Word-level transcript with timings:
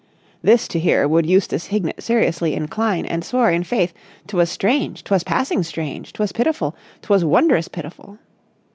This 0.41 0.67
to 0.69 0.79
hear 0.79 1.07
would 1.07 1.27
Eustace 1.27 1.67
Hignett 1.67 2.01
seriously 2.01 2.55
incline, 2.55 3.05
and 3.05 3.23
swore, 3.23 3.51
in 3.51 3.63
faith, 3.63 3.93
'twas 4.25 4.49
strange, 4.49 5.03
'twas 5.03 5.23
passing 5.23 5.61
strange, 5.61 6.11
'twas 6.13 6.31
pitiful, 6.31 6.75
'twas 7.03 7.23
wondrous 7.23 7.67
pitiful. 7.67 8.17